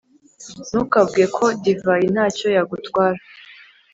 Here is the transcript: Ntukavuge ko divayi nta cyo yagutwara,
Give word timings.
Ntukavuge 0.69 1.25
ko 1.35 1.45
divayi 1.63 2.07
nta 2.15 2.25
cyo 2.37 2.47
yagutwara, 2.55 3.19